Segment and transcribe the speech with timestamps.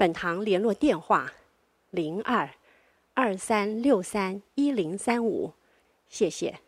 [0.00, 1.30] 本堂联络电话：
[1.90, 2.48] 零二
[3.12, 5.52] 二三六三一零三五，
[6.08, 6.58] 谢谢。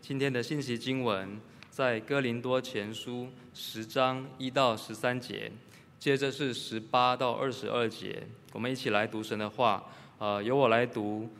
[0.00, 5.52] 今天的信息经文在哥林多前书十章一到十三节，
[6.00, 8.26] 接着是十八到二十二节。
[8.52, 9.84] 我们一起来读神的话。
[10.18, 11.30] 呃，由我来读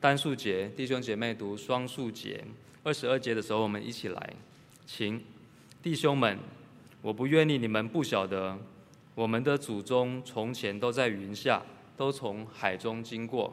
[0.00, 2.42] 单数节，弟兄姐妹读双数节。
[2.82, 4.32] 二十二节的时候，我们一起来，
[4.84, 5.24] 请
[5.80, 6.36] 弟兄们，
[7.00, 8.58] 我不愿意你们不晓得。
[9.16, 11.62] 我们的祖宗从前都在云下，
[11.96, 13.50] 都从海中经过，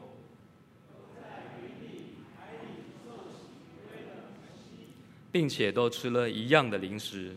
[5.32, 7.34] 并且都吃了一样的零食。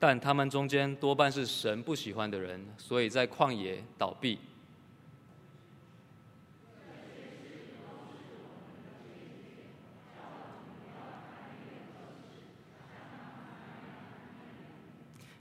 [0.00, 4.36] 但他们中间多半是神不喜欢的人，所以在旷野倒闭。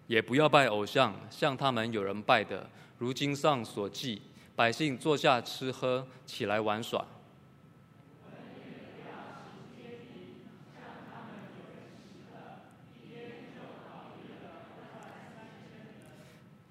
[0.09, 4.19] 也不要拜偶像，像他们有人拜的，如经上所记，
[4.55, 7.05] 百姓坐下吃喝，起来玩耍。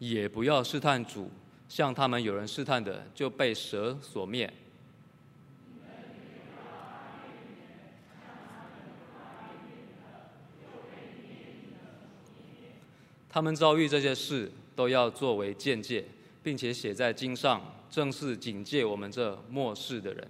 [0.01, 1.31] 也不要试探主，
[1.69, 4.53] 像他们有人试探的，就被蛇所灭。
[13.39, 16.05] 他们遭遇这些事，都要作为鉴戒，
[16.43, 20.29] 并且写在经上，正是警戒我们这末世的人。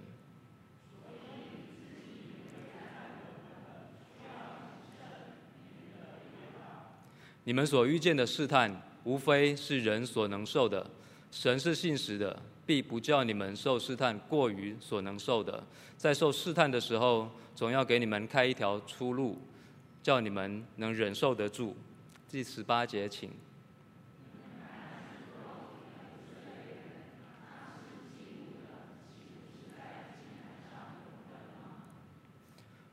[7.45, 10.87] 你们所遇见的试探，无非是人所能受的。
[11.31, 15.63] 神是信实的，必不叫你们受试探过于所能受的。
[15.97, 19.35] 在受试探的时候，总要给你们开一条出路，
[20.03, 21.75] 叫你们能忍受得住。
[22.31, 23.31] 第十八节，请。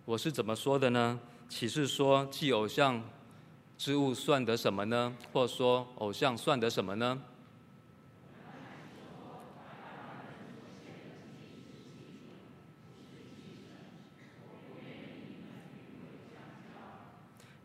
[0.06, 1.20] 我是怎么说的呢？
[1.50, 3.02] 启示说祭偶像
[3.76, 5.14] 之物算得什么呢？
[5.34, 7.22] 或说偶像算得什么呢？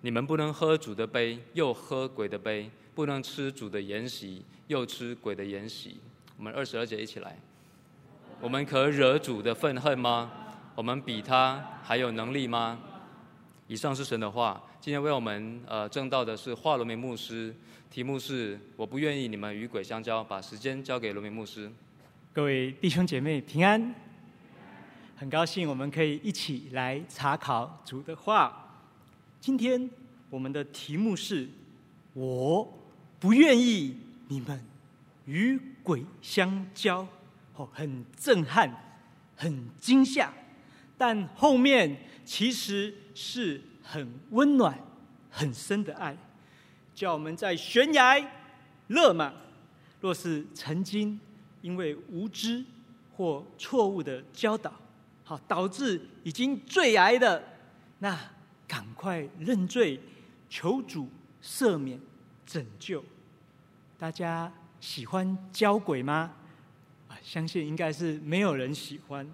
[0.04, 6.00] 你们不能喝主的杯，又喝鬼的杯；不能吃主的筵席，又吃鬼的筵席。
[6.38, 7.38] 我们二十二节一起来。
[8.40, 10.32] 我们可惹主的愤恨吗？
[10.74, 12.80] 我们比他还有能力吗？
[13.68, 14.62] 以上是神的话。
[14.80, 17.56] 今天为我们呃证道的是华罗明牧师，
[17.92, 20.24] 题目是“我不愿意你们与鬼相交”。
[20.26, 21.72] 把时间交给罗明牧师。
[22.34, 23.94] 各位弟兄姐妹平安，
[25.16, 28.70] 很高兴我们可以一起来查考主的话。
[29.42, 29.90] 今天
[30.30, 31.50] 我们的题目是：
[32.14, 32.72] 我
[33.20, 33.98] 不愿意
[34.28, 34.64] 你们
[35.26, 37.08] 与鬼相交。
[37.56, 38.72] 哦，很震撼，
[39.36, 40.32] 很惊吓，
[40.96, 44.80] 但后面其实是很温暖、
[45.32, 46.16] 很深的爱，
[46.94, 48.24] 叫我们在悬崖
[48.90, 49.34] 勒马。
[50.00, 51.20] 若是曾经
[51.62, 52.64] 因为无知
[53.18, 54.72] 或错误的教导，
[55.24, 57.44] 好导致已经坠崖的
[57.98, 58.16] 那。
[58.72, 60.00] 赶快认罪，
[60.50, 61.10] 求主
[61.44, 62.00] 赦免、
[62.46, 63.04] 拯救。
[64.00, 64.50] 大家
[64.80, 66.32] 喜欢交鬼吗？
[67.10, 69.30] 啊，相信应该是没有人喜欢，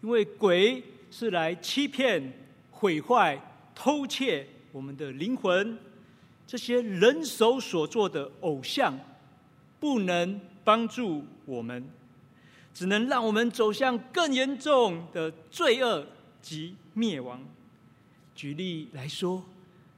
[0.00, 0.82] 因为鬼
[1.12, 2.32] 是来欺骗、
[2.72, 3.40] 毁坏、
[3.72, 5.78] 偷窃我们的灵魂。
[6.44, 8.98] 这些人手所做的偶像，
[9.78, 11.88] 不能帮助我们，
[12.74, 16.04] 只能让我们走向更严重的罪恶
[16.42, 17.40] 及灭亡。
[18.34, 19.44] 举例来说，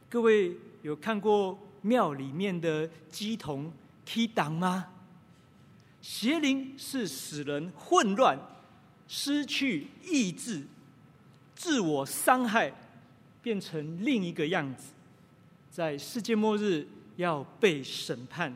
[0.09, 3.73] 各位有看过庙里面的乩童
[4.05, 4.89] 踢挡吗？
[6.01, 8.39] 邪灵是使人混乱、
[9.09, 10.65] 失去意志、
[11.55, 12.73] 自我伤害，
[13.41, 14.93] 变成另一个样子，
[15.71, 18.53] 在世界末日要被审判，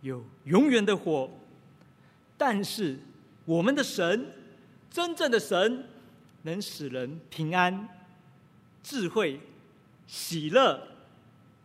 [0.00, 1.30] 有永远的火。
[2.38, 2.98] 但是
[3.44, 4.32] 我们的神，
[4.90, 5.84] 真正的神，
[6.42, 7.88] 能使人平安、
[8.82, 9.40] 智慧、
[10.06, 10.80] 喜乐，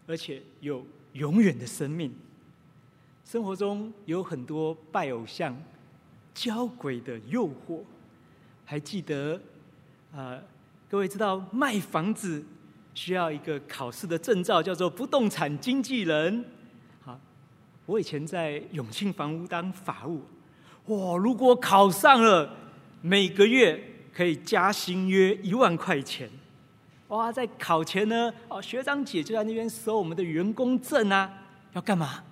[0.08, 2.14] 而且有永远的生命。
[3.26, 5.58] 生活中有很多拜偶像、
[6.34, 7.82] 交鬼的诱惑，
[8.66, 9.40] 还记得？
[10.12, 10.40] 呃，
[10.90, 12.44] 各位知道卖房子
[12.94, 16.46] 需要一个考试的证照，叫做不动产经纪人。
[17.02, 17.20] 好，
[17.88, 20.22] 我以前在永庆房屋当法务，
[20.88, 22.56] 哇，如果考上了，
[23.02, 23.84] 每个月
[24.14, 26.30] 可以加薪约一万块钱。
[27.14, 31.32] 哇，在考前呢，哦，学长姐就在那边收我们的员工证啊，
[31.74, 32.24] 要干嘛？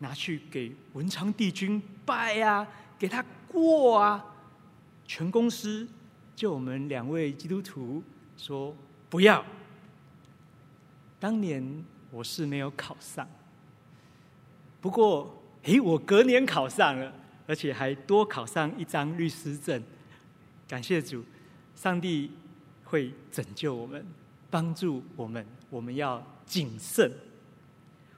[0.00, 2.66] 拿去给文昌帝君拜啊，
[2.98, 4.24] 给他过啊，
[5.06, 5.88] 全公司。
[6.34, 8.02] 就我们两位基督徒
[8.36, 8.74] 说
[9.08, 9.44] 不要。
[11.20, 13.24] 当年我是没有考上，
[14.80, 17.12] 不过，诶，我隔年考上了，
[17.46, 19.80] 而且还多考上一张律师证。
[20.66, 21.24] 感谢主，
[21.76, 22.32] 上帝
[22.92, 24.06] 会拯救我们，
[24.50, 25.42] 帮助我们。
[25.70, 27.10] 我们要谨慎。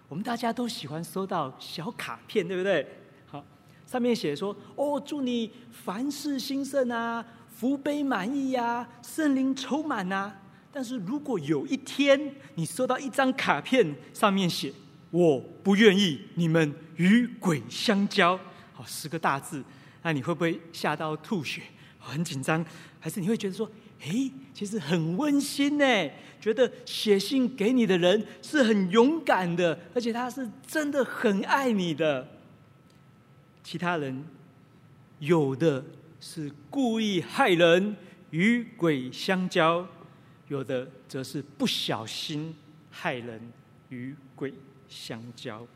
[0.08, 2.84] 我们大家都喜欢收到小卡片，对不对？
[3.24, 3.44] 好，
[3.86, 7.24] 上面写说：“哦，祝你凡事兴盛啊。”
[7.54, 10.34] 福杯满溢呀，圣灵充满呐。
[10.72, 14.72] 但是如果有一天你收到一张卡片，上面写
[15.12, 18.36] “我不愿意你们与鬼相交”，
[18.74, 19.62] 好，十个大字，
[20.02, 21.62] 那你会不会吓到吐血？
[22.00, 22.62] 很紧张，
[22.98, 23.70] 还是你会觉得说
[24.00, 26.10] ：“诶，其实很温馨呢？”
[26.40, 32.28] 觉得写信给你的人是很勇敢的，而且他是真的很爱你的。
[33.62, 34.24] 其他人
[35.18, 35.84] 有的。
[36.26, 37.94] 是故意害人，
[38.30, 39.86] 与鬼相交；
[40.48, 42.54] 有的则是不小心
[42.90, 43.38] 害人，
[43.90, 44.50] 与鬼
[44.88, 45.66] 相交。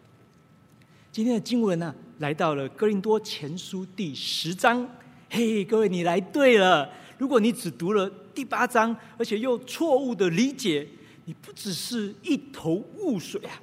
[1.12, 4.88] 今天的经文呢、啊，来到了哥林多前书第十章。
[5.28, 6.90] 嘿，各位，你来对了。
[7.18, 10.86] 如果你只读了第八章，而且又错误的理解，
[11.24, 13.60] 你不只是一头雾水啊，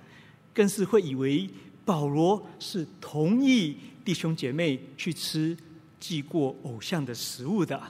[0.54, 1.50] 更是会以为
[1.84, 5.58] 保罗是同意弟兄姐妹去吃。
[5.98, 7.82] 祭过偶像的食物的，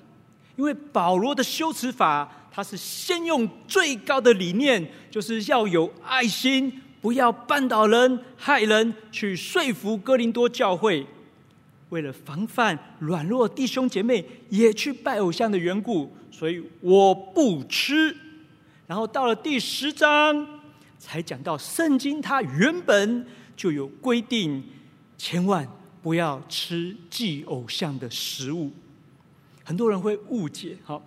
[0.56, 11.06] 因为保罗的修辞法，他是先用最高的理念，就是要有爱心，不要绊倒人、害人，去说服哥林多教会。
[11.90, 18.16] 为了防范软弱弟兄姐妹也去拜偶像的缘故，所以我不吃。
[18.88, 20.48] 然后到了第十章，
[20.98, 24.64] 才讲到圣经，它原本就有规定，
[25.18, 25.68] 千万。
[26.06, 28.70] 不要吃祭偶像的食物，
[29.64, 30.78] 很多人会误解。
[30.84, 31.02] 好，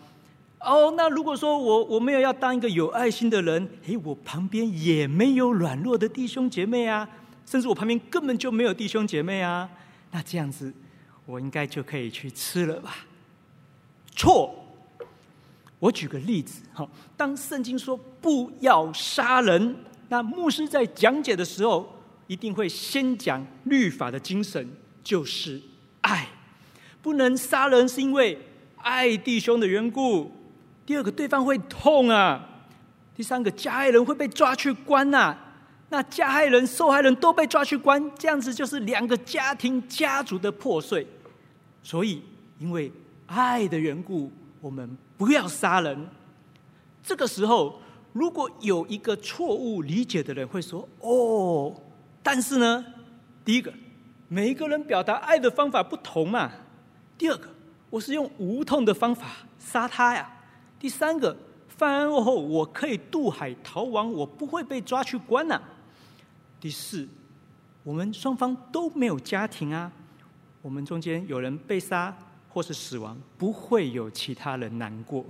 [0.59, 7.09] 哦，那如果说我我没有要当一个有爱心的人，诶，我旁边也没有软弱的弟兄姐妹啊，
[7.47, 9.71] 甚至我旁边根本就没有弟兄姐妹啊，
[10.10, 10.72] 那这样子
[11.26, 12.96] 我应该就可以去吃了吧？
[14.14, 14.55] 错。
[15.78, 19.76] 我举个例子，好，当圣经说不要杀人，
[20.08, 21.94] 那牧师在讲解的时候，
[22.26, 24.69] 一定会先讲律法的精神。
[25.05, 25.62] 就是
[26.02, 26.28] 爱，
[27.00, 28.38] 不能杀人，是因为
[28.76, 30.31] 爱弟兄的缘故。
[30.84, 32.44] 第二个，对方会痛啊。
[33.14, 35.48] 第三个，加害人会被抓去关呐、啊。
[35.88, 41.06] 那加害人、受害人都被抓去关，这样子就是两个家庭、家族的破碎。
[41.82, 42.23] 所以，
[42.58, 42.93] 因为
[43.26, 44.31] 爱的缘故，
[44.61, 46.06] 我们不要杀人。
[47.02, 47.81] 这个时候，
[48.12, 51.74] 如果有一个错误理解的人会说：“哦，
[52.22, 52.84] 但是呢，
[53.44, 53.72] 第一个。”
[54.31, 56.53] 每一个人表达爱的方法不同嘛。
[57.17, 57.48] 第二个，
[57.89, 59.24] 我是用无痛的方法
[59.58, 60.31] 杀他呀。
[60.79, 61.34] 第三个，
[61.67, 65.58] 犯案后我可以渡海逃亡，我不会被抓去关呐。
[66.60, 67.08] 第四，
[67.82, 69.91] 我们双方都没有家庭啊，
[70.62, 72.17] 我们中间有人被杀
[72.48, 75.24] 或是死亡，不会有其他人难过，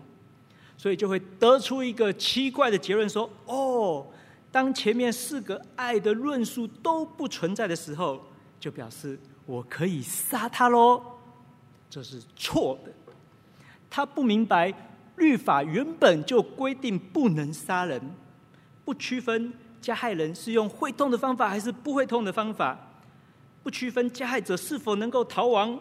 [0.77, 4.07] 所以就会得出一个奇怪的结论：说，哦，
[4.51, 8.23] 当前面四个爱的论述都不存在的时候。
[8.61, 9.17] 就表示
[9.47, 11.01] 我可以杀他喽，
[11.89, 12.91] 这是错的。
[13.89, 14.75] 他不明白
[15.15, 18.03] 律法原本就规定不能杀人，
[18.85, 22.79] 不区分加害人是用会痛的方法还是不会痛的方法，
[23.63, 25.79] 不区分加害者是否能够逃亡，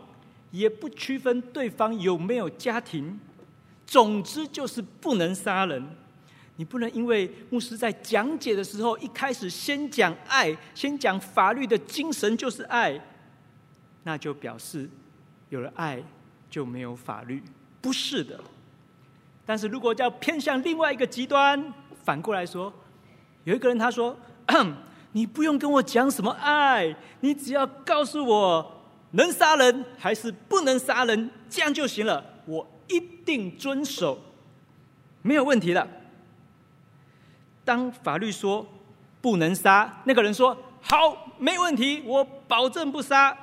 [0.52, 3.20] 也不区分对方有没有家庭。
[3.86, 5.84] 总之就是不能杀人。
[6.58, 13.00] 你不能因为牧师在讲解的时候一开始先讲爱，先讲法律的精神就是爱，
[14.04, 14.90] 那就表示
[15.50, 16.04] 有了爱
[16.50, 17.44] 就没有法律，
[17.80, 18.40] 不是的。
[19.46, 21.74] 但是如果要偏向另外一个极端，
[22.04, 22.74] 反过来说，
[23.48, 24.14] 有一个人他说
[25.14, 34.20] ：“你不用跟我讲什么爱，你只要告诉我能杀人还是不能杀人，这样就行了，我一定遵守，
[35.22, 35.88] 没有问题的。
[37.64, 38.68] 当法律说
[39.22, 43.36] 不能杀，那个人说好，没问题，我保证不杀。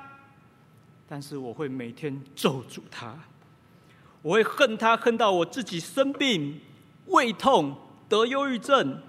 [1.09, 3.15] 但是我会每天咒诅他，
[4.21, 6.61] 我会恨他，恨到我自己生病、
[7.07, 7.75] 胃痛、
[8.07, 9.01] 得忧郁症。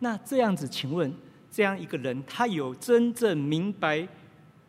[0.00, 1.12] 那这样子，请问
[1.50, 4.06] 这样一个人，他有真正明白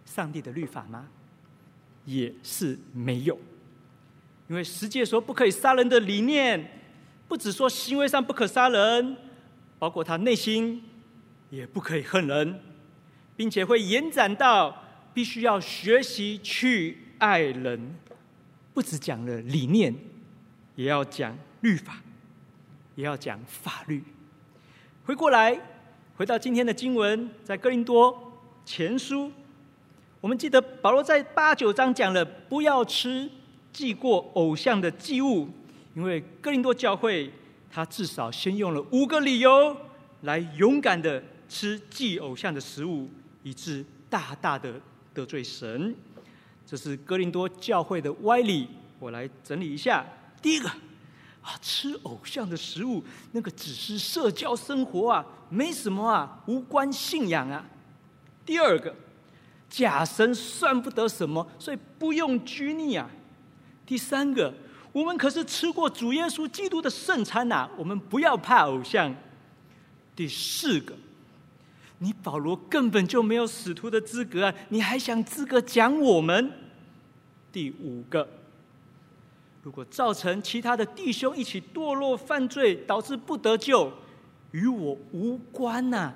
[0.06, 1.08] 上帝的律法吗？
[2.06, 3.36] 也是没有，
[4.48, 6.80] 因为十诫说不可以杀人的理念，
[7.28, 9.18] 不只说行为上不可杀人，
[9.80, 10.84] 包括他内心
[11.50, 12.62] 也不可以恨人，
[13.36, 14.84] 并且会延展到
[15.16, 17.96] 必须要学习去爱人，
[18.76, 19.96] 不只讲了理念，
[20.76, 22.04] 也要讲律法，
[22.94, 24.04] 也要讲法律。
[25.06, 25.56] 回过来，
[26.18, 29.32] 回到今天的经文，在哥林多前书。
[30.20, 33.30] 我们记得保罗在八九章讲了不要吃
[33.72, 35.48] 祭过偶像的祭物，
[35.94, 37.32] 因为哥林多教会
[37.70, 39.78] 他至少先用了五个理由
[40.22, 43.08] 来勇敢的吃祭偶像的食物，
[43.44, 44.74] 以致大大的
[45.14, 45.94] 得罪神。
[46.66, 50.04] 这是哥林多教会的歪理，我来整理一下。
[50.42, 50.68] 第一个
[51.46, 57.64] 啊，吃偶像的食物，那个只是社交生活啊，没什么啊，无关信仰啊。
[58.44, 58.94] 第二个。
[59.68, 63.10] 假神算不得什么，所以不用拘泥啊。
[63.86, 64.54] 第三个，
[64.94, 69.14] 我们可是吃过主耶稣基督的圣餐呐，我们不要怕偶像。
[70.16, 70.96] 第四个，
[71.98, 76.54] 你保罗根本就没有使徒的资格啊，你还想资格讲我们？
[77.52, 78.26] 第五个，
[79.66, 83.92] 如果造成其他的弟兄一起堕落犯罪，导致不得救，
[84.52, 86.14] 与我无关呐。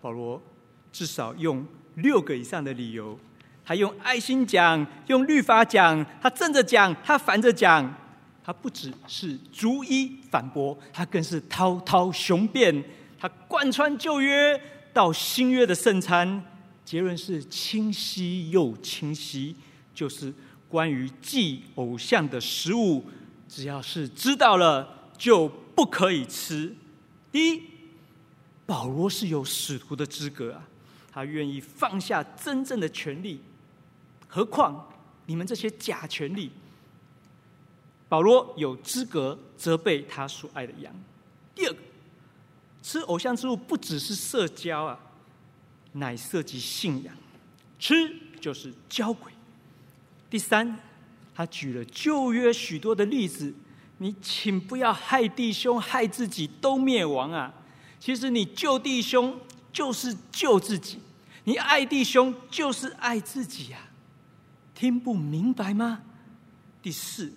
[0.00, 0.42] 保罗
[0.90, 3.16] 至少用六个以上的理由，
[3.64, 7.94] 他用爱心讲，用律法讲，他正着讲，他反着讲，
[8.42, 12.82] 他不只是逐一反驳，他更是滔滔雄辩，
[13.16, 14.60] 他贯穿旧约
[14.92, 16.44] 到新约的圣餐，
[16.84, 19.54] 结论是清晰又清晰，
[19.94, 20.34] 就是
[20.68, 23.04] 关于祭偶像的食物，
[23.48, 26.74] 只要是知道了就不可以吃。
[27.32, 27.62] 第一。
[28.66, 30.62] 保罗是有使徒的资格啊，
[31.10, 33.40] 他愿意放下真正的权利，
[34.26, 34.92] 何况
[35.24, 36.50] 你们这些假权利。
[38.10, 40.94] 保罗有资格责备他所爱的羊。
[41.54, 41.78] 第二个，
[42.82, 45.00] 吃偶像之物不只是社交啊，
[45.92, 47.14] 乃涉及信仰，
[47.78, 49.32] 吃就是交鬼。
[50.30, 50.78] 第三，
[51.34, 53.54] 他举了旧约许多的例子，
[53.98, 57.54] 你请不要害弟兄害自己都灭亡啊。
[57.98, 59.40] 其实你救弟兄
[59.72, 60.98] 就是救自己，
[61.44, 63.78] 你爱弟兄就是爱自己呀，
[64.74, 66.02] 听不明白吗？
[66.82, 67.32] 第四，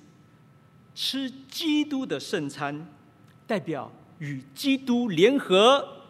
[0.94, 2.88] 吃基督的圣餐，
[3.48, 6.04] 代表与基督联合，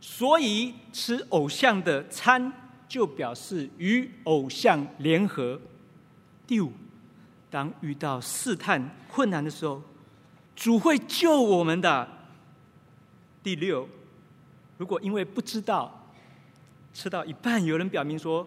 [0.00, 2.52] 所以吃偶像的餐
[2.88, 5.60] 就表示与偶像联合。
[6.48, 6.72] 第五，
[7.50, 9.82] 当遇到试探困难的时候，
[10.56, 12.08] 主会救我们的。
[13.42, 13.86] 第六，
[14.78, 16.10] 如果因为不知道
[16.94, 18.46] 吃到一半，有人表明说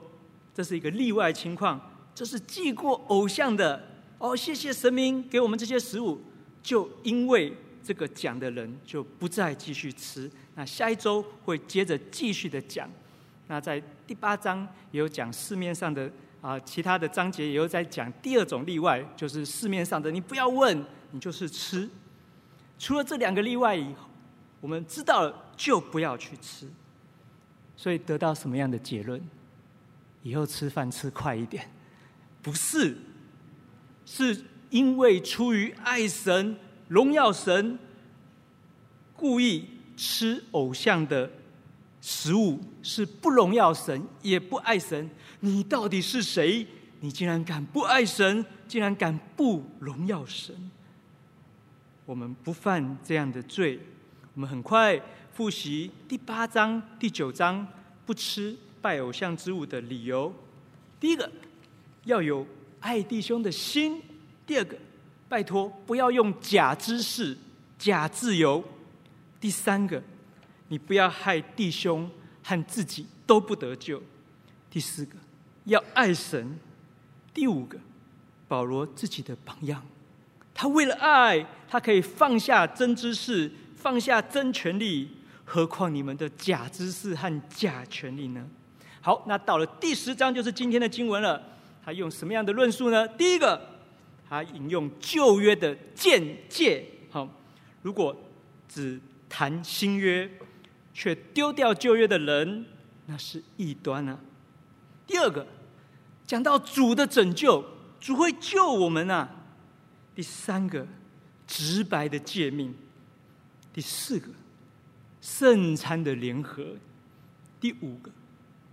[0.53, 1.79] 这是一个例外情况，
[2.15, 6.19] 这是祭过偶像的哦，谢谢神明给我们这些食物，
[6.63, 10.29] 就因为这个讲的人就不再继续吃。
[10.55, 12.89] 那下一周会接着继续的讲。
[13.47, 21.89] 那在第八章也有讲市面上的啊，其他的章节也有在讲第二种例外，就是市面上的你不要问，你就是吃。
[22.77, 24.07] 除了这两个例外以后。
[24.61, 26.69] 我们知道了就不要去吃，
[27.75, 29.19] 所以得到什么样的结论？
[30.21, 31.67] 以后吃饭吃快一点，
[32.43, 32.95] 不是，
[34.05, 36.55] 是因为出于爱神、
[36.87, 37.79] 荣耀神，
[39.15, 39.67] 故意
[39.97, 41.27] 吃偶像的
[42.01, 45.09] 食物，是不荣耀神，也不爱神。
[45.39, 46.65] 你到底是谁？
[46.99, 50.55] 你竟然敢不爱神，竟然敢不荣耀神？
[52.05, 53.79] 我们不犯这样的罪。
[54.33, 54.99] 我们很快
[55.33, 57.65] 复习第八章、第九章
[58.05, 60.33] 不吃拜偶像之物的理由。
[60.99, 61.31] 第一个，
[62.05, 62.45] 要有
[62.79, 63.99] 爱弟兄的心；
[64.45, 64.77] 第二个，
[65.29, 67.37] 拜托不要用假知识、
[67.77, 68.63] 假自由；
[69.39, 70.01] 第三个，
[70.71, 72.09] 你不要害弟兄
[72.41, 73.99] 和自己都不得救；
[74.69, 75.15] 第四个，
[75.65, 76.57] 要爱神；
[77.33, 77.77] 第五个，
[78.47, 79.85] 保罗自己的榜样，
[80.53, 83.51] 他为了爱，他可以放下真知识。
[83.75, 85.09] 放下真权利，
[85.43, 88.47] 何况你们的假知识和假权利呢？
[89.01, 91.41] 好，那到了第十章就是今天的经文了。
[91.83, 93.07] 他用什么样的论述呢？
[93.07, 93.59] 第一个，
[94.29, 96.85] 他引用旧约的鉴戒。
[97.09, 97.27] 好，
[97.81, 98.15] 如果
[98.69, 100.29] 只谈新约，
[100.93, 102.65] 却丢掉旧约的人，
[103.05, 104.19] 那是异端啊。
[105.07, 105.45] 第二个，
[106.25, 107.63] 讲到主的拯救，
[107.99, 109.29] 主会救我们啊。
[110.15, 110.87] 第三个，
[111.47, 112.73] 直白的诫命。
[113.73, 114.27] 第四个，
[115.21, 116.77] 圣餐的联合；
[117.59, 118.11] 第五个，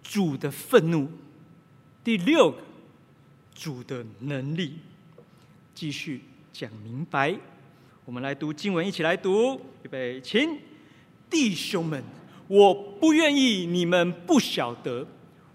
[0.02, 1.06] 主的愤怒；
[2.02, 2.58] 第六个，
[3.54, 4.78] 主的能力。
[5.74, 6.22] 继续
[6.52, 7.38] 讲明白，
[8.04, 10.58] 我们来读经文，一起来读，预备，请，
[11.30, 12.02] 弟兄们，
[12.46, 15.06] 我不愿意你们不晓得，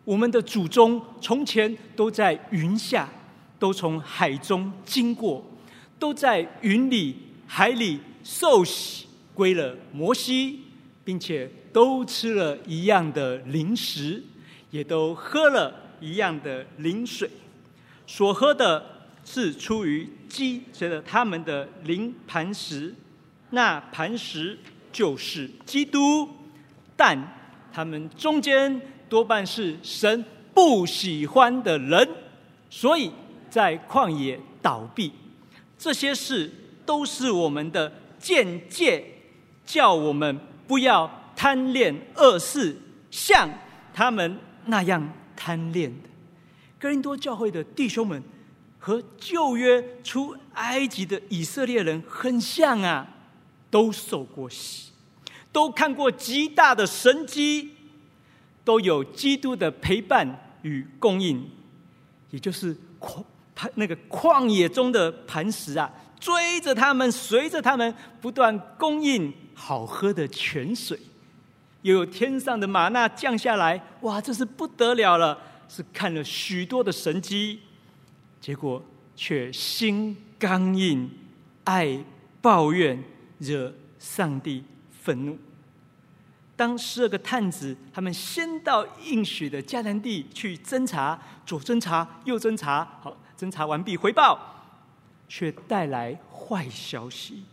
[0.04, 3.10] 我们的祖宗从前都在云下，
[3.58, 5.44] 都从海中经过，
[5.98, 7.16] 都在云里、
[7.48, 9.08] 海里受洗。
[9.36, 10.60] 归了摩西，
[11.04, 14.22] 并且都吃了一样的灵食，
[14.70, 17.28] 也都喝了一样的灵水。
[18.06, 22.94] 所喝的是出于鸡，随着他们的灵磐石，
[23.50, 24.56] 那磐石
[24.94, 26.30] 就是基督。
[26.96, 27.22] 但
[27.74, 30.24] 他们中间多半是神
[30.54, 32.08] 不喜欢的人，
[32.70, 33.12] 所以
[33.50, 35.12] 在旷野倒闭。
[35.78, 36.50] 这些事
[36.86, 39.10] 都是我们的鉴戒。
[39.66, 42.76] 叫我们不要贪恋恶事，
[43.10, 43.50] 像
[43.94, 46.10] 他们那样贪恋的。
[46.78, 48.22] 哥林多教会的弟兄们
[48.78, 53.08] 和旧约出埃及的以色列人很像啊，
[53.74, 54.92] 都受过洗，
[55.52, 57.72] 都看过极大的神迹，
[58.64, 61.50] 都有基督的陪伴与供应，
[62.30, 63.24] 也就是旷
[63.74, 69.34] 那个旷野中的磐石啊，追着他们，随着他们不断供应。
[69.56, 71.00] 好喝的泉水，
[71.84, 75.40] 又有天上的玛纳降下来，哇，这是不得了了！
[75.70, 77.60] 是看了许多的神迹，
[78.42, 78.84] 结果
[79.16, 81.10] 却心刚硬，
[81.64, 82.04] 爱
[82.42, 83.04] 抱怨，
[83.40, 84.64] 惹上帝
[85.02, 85.38] 愤怒。
[86.56, 94.40] 当十二个探子他们先到应许的迦南地去侦查，左侦查，右侦查，好，侦查完毕回报，
[95.28, 97.44] 却带来坏消息。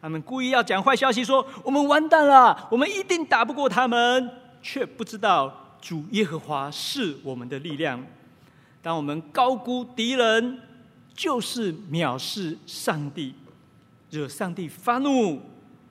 [0.00, 4.30] 他们故意要讲坏消息，说我们完蛋了，我们一定打不过他们，
[4.62, 8.04] 却不知道主耶和华是我们的力量。
[8.82, 10.60] 当我们高估敌人，
[11.14, 13.34] 就是藐视上帝，
[14.10, 15.40] 惹上帝发怒。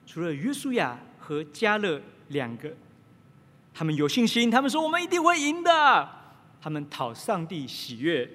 [0.06, 2.72] 除了约书亚和加勒两个，
[3.74, 6.08] 他们有信心，他们说我们一定会赢的，
[6.60, 8.28] 他们讨上帝喜悦。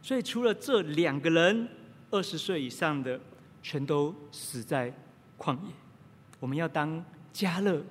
[0.00, 1.68] 所以除了这两个人，
[2.10, 3.20] 二十岁以上的
[3.62, 4.92] 全都死在。
[5.38, 5.70] 旷野，
[6.40, 7.84] 我们要当加勒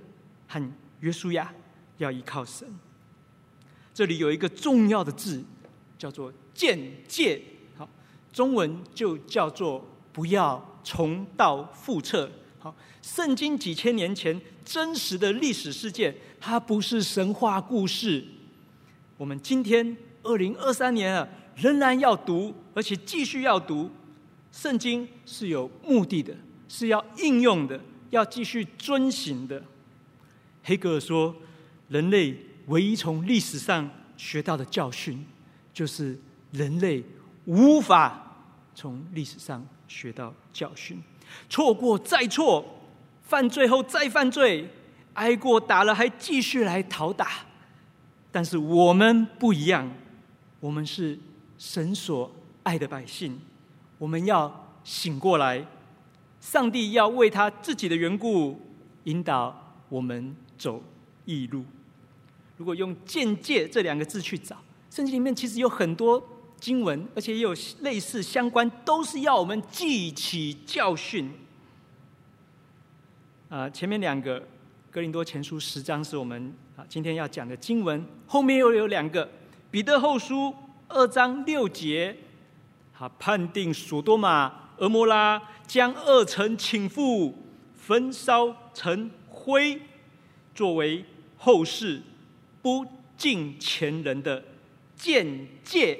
[0.47, 1.53] 和约书亚，
[1.99, 2.67] 要依靠神。
[3.93, 5.43] 这里有一个重要的字，
[5.95, 6.77] 叫做“见
[7.07, 7.39] 戒”。
[7.77, 7.87] 好，
[8.33, 12.31] 中文就叫做“不要重蹈覆辙”。
[12.59, 18.23] 好，圣经几千年前真实的历史事件，它不是神话故事。
[19.17, 23.91] 我们今天二零二三年了，仍然要读，而且继续要读。
[24.53, 26.33] 圣经是有目的的。
[26.67, 29.63] 是要应用的，要继续遵行的。
[30.63, 31.33] 黑格尔说，
[31.89, 35.23] 人类唯一从历史上学到的教训，
[35.71, 36.19] 就是
[36.51, 37.03] 人类
[37.45, 38.35] 无法
[38.73, 41.01] 从历史上学到教训。
[41.49, 42.65] 错过再错，
[43.23, 44.69] 犯罪后再犯罪，
[45.13, 47.29] 挨过打了还继续来讨打。
[48.31, 49.89] 但是我们不一样，
[50.59, 51.17] 我们是
[51.57, 52.31] 神所
[52.63, 53.39] 爱的百姓，
[53.97, 55.65] 我们要醒过来。
[56.41, 58.61] 上帝要为他自己的缘故
[59.05, 60.83] 引导我们走
[61.25, 61.65] 义路。
[62.55, 64.55] 如果用“鉴戒”这两个字去找，
[64.91, 66.23] 圣经里面其实有很多
[66.65, 71.31] 经文，而且也有类似相关，都是要我们记起教训。
[73.49, 74.41] 啊，前面两个
[74.89, 79.27] 《哥林多前书》十章是我们啊今天要讲的经文，后面又有两个
[79.69, 80.35] 《彼得后书》
[80.87, 82.17] 二章六节，
[82.97, 85.39] 他判定所多玛、俄摩拉。
[85.67, 87.33] 将二城倾覆，
[87.75, 89.79] 焚烧成灰，
[90.55, 91.05] 作为
[91.37, 92.01] 后世
[92.63, 92.83] 不
[93.15, 94.43] 敬前人的
[94.95, 95.99] 鉴戒。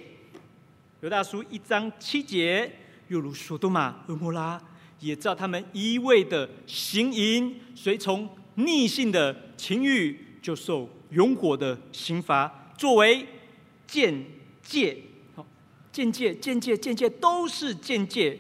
[1.05, 2.67] 犹大书一章七节，
[3.09, 4.59] 又如所多玛、蛾摩拉，
[4.99, 13.23] 也照他们一味的行淫，随从逆性的情欲，就受永火的刑罚，作为
[13.85, 14.25] 鉴
[14.63, 14.97] 戒。
[15.35, 15.45] 好，
[15.91, 18.39] 鉴戒、鉴戒、鉴戒，都是鉴戒。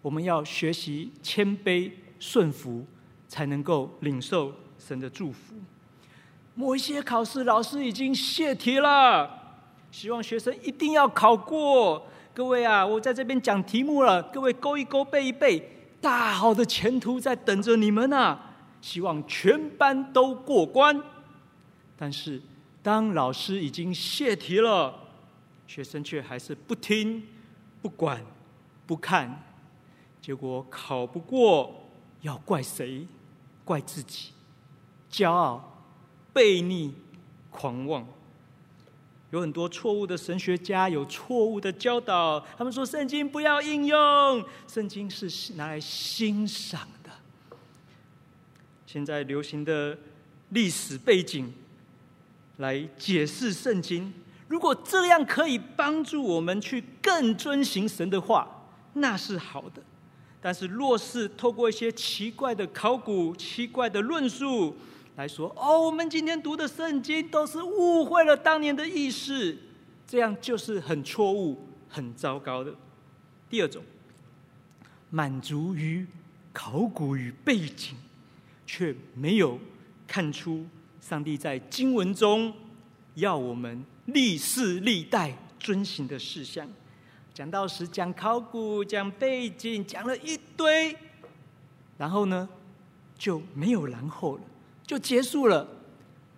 [0.00, 2.86] 我们要学习谦卑顺服，
[3.28, 5.54] 才能够领受神的祝福。
[6.54, 9.39] 某一些考试老师已经泄题了，
[9.90, 12.06] 希望学生一定要考过。
[12.32, 15.62] 各位啊，我在这边讲题目了，各位勾一勾，背一背，
[16.00, 18.54] 大好的前途在等着你们啊！
[18.80, 21.02] 希望全班都过关。
[21.96, 22.40] 但是，
[22.82, 24.94] 当老师已经泄题了，
[25.66, 27.22] 学生却还是不听、
[27.82, 28.24] 不管、
[28.86, 29.42] 不看，
[30.22, 31.90] 结果考不过，
[32.22, 33.06] 要怪谁？
[33.64, 34.30] 怪自己，
[35.10, 35.84] 骄傲、
[36.32, 36.94] 背逆、
[37.50, 38.06] 狂妄。
[39.30, 47.10] 有很多错误的神学家有错误的教导，他们说圣经不要应用，圣经是拿来欣赏的。
[48.86, 49.96] 现在流行的
[50.48, 51.52] 历史背景
[52.56, 54.12] 来解释圣经，
[54.48, 59.80] 如果这样可以帮助我们去更遵行神的话，那是好的。
[60.42, 64.76] 但是若是透过一些奇怪的考古、奇怪的论述，
[65.20, 69.54] 来说哦，我们今天读的圣经都是误会了当年的意思，
[70.06, 72.74] 这样就是很错误、很糟糕的。
[73.50, 73.82] 第二种，
[75.10, 76.06] 满足于
[76.54, 77.94] 考古与背景，
[78.66, 79.58] 却没有
[80.08, 80.64] 看出
[81.02, 82.50] 上帝在经文中
[83.16, 86.66] 要我们历世历代遵行的事项。
[87.34, 90.96] 讲道时讲考古、讲背景，讲了一堆，
[91.98, 92.48] 然后呢，
[93.18, 94.42] 就没有然后了。
[94.90, 95.64] 就结束了。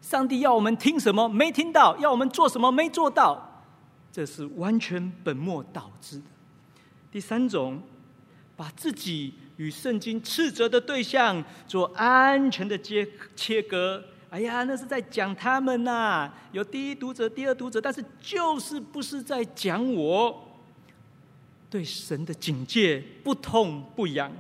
[0.03, 3.65] 上帝要我们听什么没听到，要我们做什么没做到，
[4.13, 6.25] 这是完全本末倒置的。
[7.11, 7.81] 第三种，
[8.55, 14.05] 把自己与圣经斥责的对象做安全的切切割。
[14.29, 20.47] 哎呀，那是在讲他们呐、有第一读者、第二读者，但是就是不是在讲我。
[21.71, 24.31] 对神的警戒不痛不痒，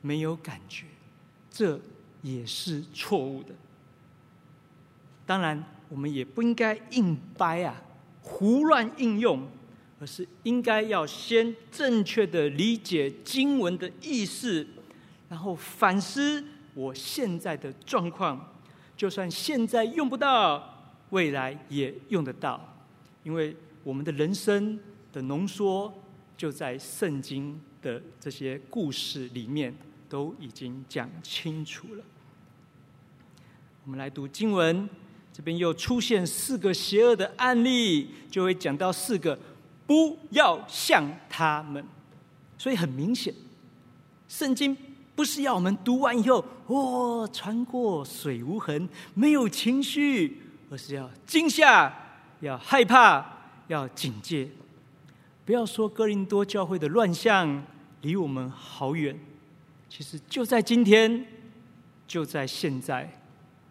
[0.00, 0.86] 没有感觉，
[1.52, 1.80] 这。
[2.28, 3.54] 也是错误的。
[5.24, 7.82] 当然，我们也不应该硬掰啊，
[8.20, 9.48] 胡乱应用，
[9.98, 14.66] 而是应该要先正确的理解经文的意思，
[15.30, 18.52] 然后反思我现在的状况。
[18.94, 22.60] 就算现在用不到，未来也用得到，
[23.22, 24.78] 因为我们的人生
[25.12, 25.90] 的浓缩
[26.36, 29.74] 就在圣经的这些故事里面。
[30.10, 32.02] 都已经讲清楚了。
[33.88, 34.86] 我们来读经文，
[35.32, 39.38] 这边又出现四个邪恶的案例，就会讲到四个
[39.86, 41.82] 不要像他们。
[42.58, 43.32] 所以很明显，
[44.28, 44.76] 圣经
[45.16, 51.90] 不是要我们读完以后，哦，穿过水无痕，没有情绪，而是要惊吓，
[52.40, 53.24] 要害怕，
[53.68, 54.50] 要警戒。
[55.46, 57.64] 不要说哥林多教会的乱象
[58.02, 59.18] 离我们好远。
[59.88, 61.26] 其实就在今天，
[62.06, 63.17] 就在现在，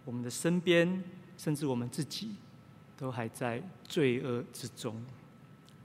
[0.07, 1.03] 我们的身边，
[1.37, 2.31] 甚至我们自己，
[2.95, 4.95] 都还在罪恶之中。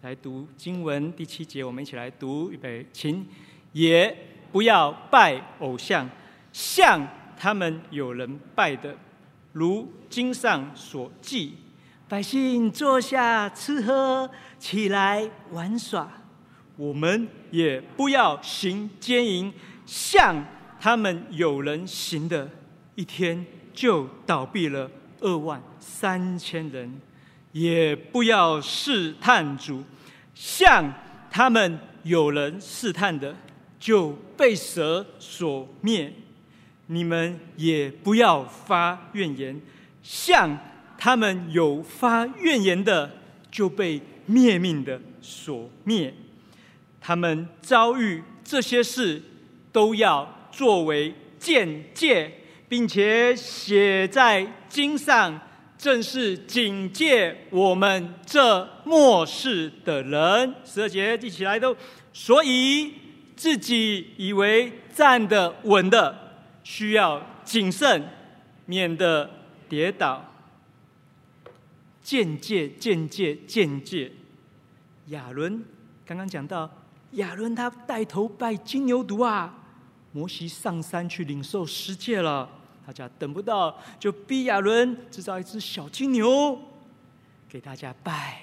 [0.02, 3.26] 来读经文第七节，我们一起来读，预备，请，
[3.72, 4.16] 也
[4.52, 6.08] 不要拜偶像，
[6.52, 7.04] 像
[7.36, 8.96] 他们有人拜的，
[9.52, 11.54] 如经上所记，
[12.08, 16.08] 百姓坐下吃喝，起来玩耍，
[16.76, 19.52] 我们也不要行奸淫。
[19.84, 20.46] 像
[20.78, 22.48] 他们有人行的，
[22.94, 27.00] 一天就倒闭了二万三千人，
[27.52, 29.82] 也不要试探主；
[30.34, 30.92] 像
[31.30, 33.34] 他们有人试探的，
[33.78, 36.12] 就被蛇所灭。
[36.86, 39.56] 你们也不要发怨言；
[40.02, 40.58] 像
[40.96, 43.10] 他们有发怨言的，
[43.50, 46.14] 就被灭命的所灭。
[47.00, 49.22] 他们遭遇这些事。
[49.72, 52.30] 都要作为鉴戒，
[52.72, 55.38] 并且写在经上，
[55.76, 60.54] 正是警戒我们这末世的人。
[60.64, 61.76] 十二节记起来都，
[62.14, 62.94] 所以
[63.36, 66.16] 自己以为站得稳的，
[66.64, 68.08] 需要谨慎，
[68.64, 69.28] 免得
[69.68, 70.32] 跌倒。
[72.02, 74.10] 鉴戒，鉴戒，鉴戒。
[75.08, 75.62] 亚伦
[76.06, 76.70] 刚刚讲到，
[77.10, 79.58] 亚伦他带头拜金牛犊啊。
[80.14, 82.46] 摩西上山去领受十诫了，
[82.86, 86.58] 大家等不到，就逼亚伦制造一只小金牛，
[87.48, 88.42] 给大家拜。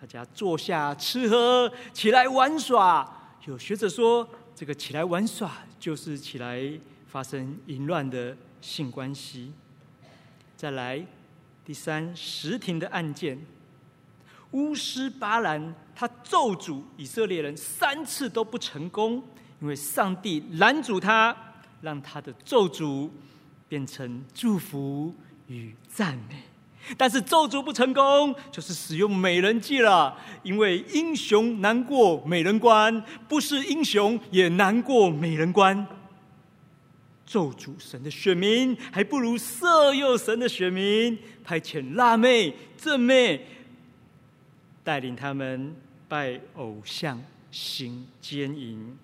[0.00, 3.08] 大家坐下吃喝，起来玩耍。
[3.44, 6.60] 有学者说，这个起来玩耍就是起来
[7.06, 9.52] 发生淫乱的性关系。
[10.56, 11.04] 再来，
[11.64, 13.40] 第三实庭的案件，
[14.50, 19.22] 巫师巴兰他咒诅以色列人三次都不成功。
[19.60, 21.36] 因为上帝拦阻他，
[21.80, 23.08] 让他的咒诅
[23.72, 25.14] 变成祝福
[25.46, 26.42] 与赞美。
[26.98, 30.14] 但是咒诅不成功，就是使用美人计了。
[30.42, 35.86] 因为英雄难过美人关，不是英雄也难过美人关。
[37.24, 43.46] 咒诅神的选民，还不如色诱神的选民，派遣辣妹、正妹，
[44.84, 45.74] 带领他们
[46.06, 47.18] 拜偶像、
[47.50, 48.98] 行奸淫，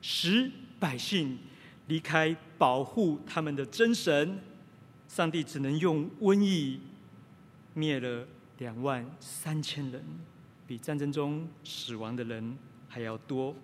[0.00, 1.36] 使百姓
[1.92, 4.40] 离开保护他们的真神。
[5.06, 6.80] 上帝只能用瘟疫。
[7.74, 8.26] 灭了
[8.58, 10.02] 两万三千人，
[10.66, 12.56] 比战争中死亡的人
[12.88, 13.54] 还要多。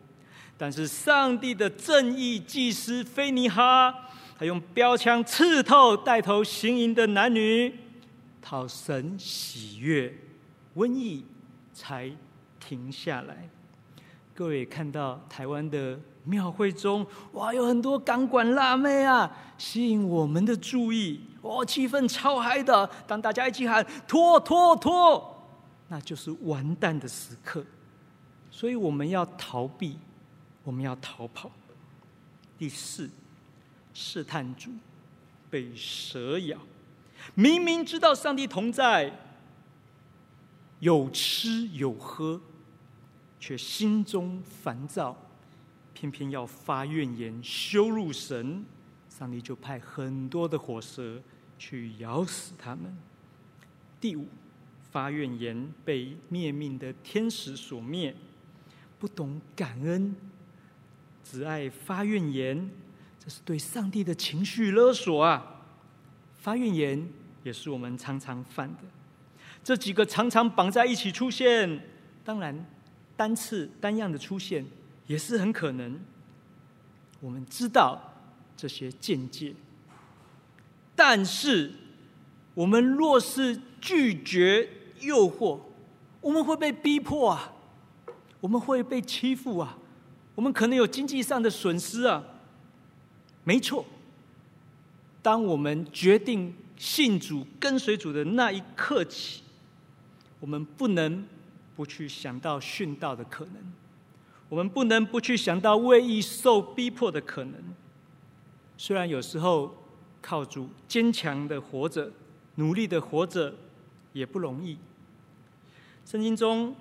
[0.57, 3.95] 但是上帝的正义祭司菲尼哈，
[4.38, 7.73] 他用标枪刺透带头行淫的男女，
[8.41, 10.12] 讨神喜悦，
[10.75, 11.25] 瘟疫
[11.75, 12.11] 才
[12.59, 13.49] 停下来。
[14.35, 21.21] 各位看到台湾的庙会中，哇，有很多钢管辣妹啊，吸引我们的注意。
[21.43, 22.88] 哇，气氛超嗨的！
[23.07, 25.49] 当大家一起喊“脱脱脱”，
[25.88, 27.64] 那就是完蛋的时刻。
[28.51, 29.97] 所以我们要逃避，
[30.64, 31.51] 我们要逃跑。
[32.59, 33.09] 第四，
[33.95, 34.71] 试探主
[35.49, 36.59] 被蛇咬，
[37.35, 39.12] 明明知道上帝同在，
[40.81, 42.41] 有吃有喝，
[43.38, 45.17] 却心中烦躁，
[45.98, 48.64] 偏偏要发怨言，羞辱神。
[49.08, 51.20] 上帝就派很多的火蛇
[51.58, 52.96] 去咬死他们。
[54.00, 54.28] 第五，
[54.92, 58.14] 发怨言被灭命的天使所灭，
[58.96, 60.14] 不懂感恩，
[61.24, 62.70] 只爱发怨言，
[63.18, 65.64] 这是对上帝的情绪勒索啊！
[66.37, 67.08] 发怨言
[67.42, 68.82] 也是我们常常犯的。
[69.64, 71.82] 这几个常常绑在一起出现，
[72.22, 72.64] 当然
[73.16, 74.64] 单次单样的出现
[75.09, 75.99] 也是很可能。
[77.21, 78.01] 我们知道。
[78.61, 79.55] 这些见解，
[80.97, 81.73] 但是
[82.55, 84.68] 我们若是拒绝
[84.99, 85.61] 诱惑，
[86.21, 87.53] 我们会被逼迫啊，
[88.40, 89.79] 我们会被欺负啊，
[90.35, 92.21] 我们可能有经济上的损失啊。
[93.44, 93.87] 没错，
[95.23, 99.42] 当我们决定信主、跟随主的那一刻起，
[100.40, 101.25] 我们不能
[101.77, 103.55] 不去想到殉道的可能，
[104.48, 107.54] 我们不能不去想到为义受逼迫的可能。
[108.76, 109.74] 虽然有时候
[110.22, 112.11] 靠主坚强的活着，
[112.54, 113.54] 努力的活着
[114.12, 114.78] 也不容易。
[116.04, 116.74] 圣经中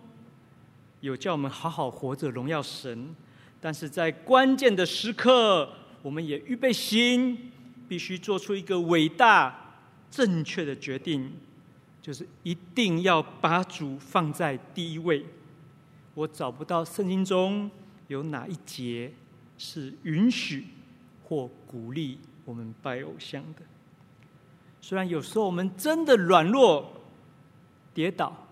[1.01, 3.13] 有叫我们好好活着荣耀神，
[3.59, 5.69] 但是在关键的时刻，
[6.01, 7.51] 我们也预备心，
[7.89, 11.33] 必须做出一个伟大正确的决定，
[12.01, 15.25] 就是一定要把主放在第一位。
[16.17, 17.69] 我找不到圣经中
[18.07, 19.13] 有哪一节
[19.57, 20.65] 是允许。
[21.29, 23.61] 或鼓励我们拜偶像的，
[24.79, 26.89] 虽然有时候我们真的软弱、
[27.93, 28.47] 跌倒、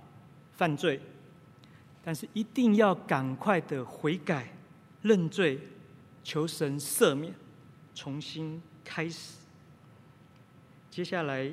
[0.51, 0.99] 犯罪，
[2.04, 4.51] 但是一定要赶快的悔改、
[5.04, 5.58] 认罪、
[6.21, 7.34] 求神赦免，
[7.93, 9.38] 重新开始。
[10.91, 11.49] 接下来，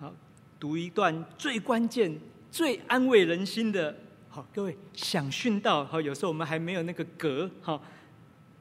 [0.00, 0.12] 好，
[0.58, 2.18] 读一段最关键、
[2.50, 3.96] 最安慰人心的。
[4.34, 7.82] 好，各位想殉道，好，有时候我们还没有那个格，好，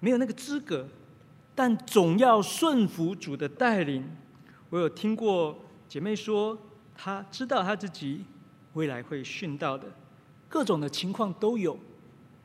[0.02, 0.86] 没有那个资格。
[1.56, 4.06] 但总要顺服主的带领。
[4.70, 5.58] 我有听过
[5.88, 6.58] 姐妹说，
[6.94, 8.26] 她知道她自己
[8.74, 9.88] 未来会殉道的，
[10.50, 11.80] 各种的情况都有，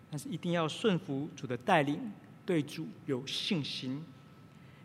[0.09, 2.13] 但是一定要顺服主的带领，
[2.45, 4.05] 对主有信心。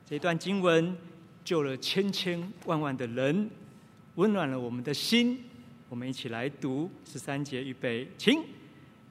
[0.03, 0.97] 这段经文
[1.43, 3.51] 救了千千万万的人，
[4.15, 5.43] 温暖了我们的心。
[5.91, 8.41] 我们一起来读十三节，预备，请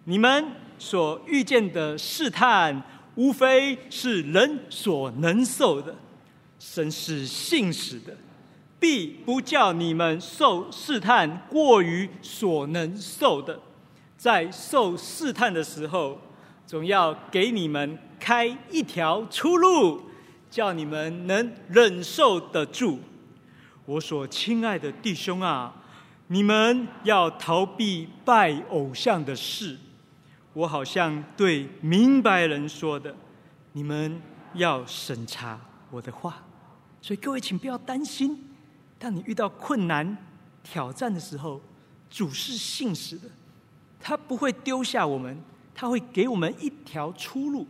[0.05, 0.43] 你们
[0.79, 2.83] 所遇见的试探。
[3.17, 5.95] 无非是人所能受的，
[6.59, 8.17] 神是信实的，
[8.79, 13.61] 必不叫你们受试探过于所能受的。
[14.17, 16.19] 在受试探的时候，
[16.65, 20.01] 总要给你们开一条出路，
[20.49, 23.01] 叫你们能忍受得住。
[23.85, 25.75] 我所亲爱的弟兄啊，
[26.33, 29.77] 你们要逃避拜偶像的事。
[30.53, 33.13] 我好像对明白人说的，
[33.73, 34.23] 你们
[34.55, 36.37] 要审查我的话，
[37.03, 38.49] 所以各位请不要担心。
[38.97, 40.17] 当你遇到困难、
[40.63, 41.61] 挑战的时候，
[42.09, 43.29] 主是信实的，
[43.99, 45.37] 他不会丢下我们，
[45.75, 47.67] 他会给我们一条出路。